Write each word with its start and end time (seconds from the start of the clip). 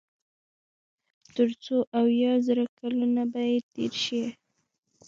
تر 1.35 1.49
څو 1.63 1.75
اويا 1.99 2.33
زره 2.45 2.63
کلونه 2.79 3.21
به 3.31 3.41
ئې 3.51 3.57
تېر 3.73 3.93
شي 4.05 4.23